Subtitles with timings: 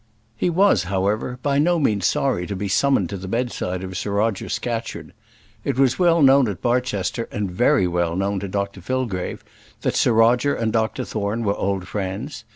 [0.35, 4.09] He was, however, by no means sorry to be summoned to the bedside of Sir
[4.09, 5.13] Roger Scatcherd.
[5.63, 9.45] It was well known at Barchester, and very well known to Dr Fillgrave,
[9.83, 12.45] that Sir Roger and Dr Thorne were old friends.